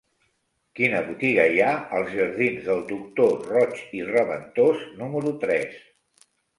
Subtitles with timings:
[0.79, 5.83] Quina botiga hi ha als jardins del Doctor Roig i Raventós número tres?